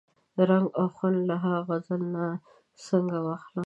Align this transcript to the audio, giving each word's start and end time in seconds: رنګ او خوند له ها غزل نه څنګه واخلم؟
رنګ 0.49 0.67
او 0.79 0.87
خوند 0.95 1.19
له 1.29 1.35
ها 1.43 1.55
غزل 1.67 2.01
نه 2.15 2.25
څنګه 2.87 3.17
واخلم؟ 3.25 3.59